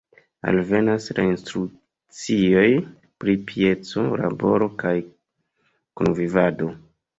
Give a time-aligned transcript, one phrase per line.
[0.51, 2.65] Alvenas la instrukcioj
[3.25, 4.97] pri pieco, laboro kaj
[6.03, 6.75] kunvivado.